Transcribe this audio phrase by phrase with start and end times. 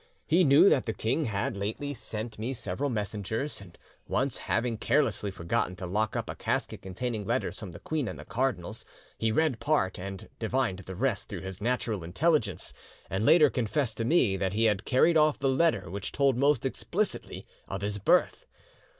[0.25, 3.77] He knew that the king had lately sent me several messengers, and
[4.07, 8.17] once having carelessly forgotten to lock up a casket containing letters from the queen and
[8.17, 8.83] the cardinals,
[9.19, 12.73] he read part and divined the rest through his natural intelligence;
[13.11, 16.65] and later confessed to me that he had carried off the letter which told most
[16.65, 18.47] explicitly of his birth.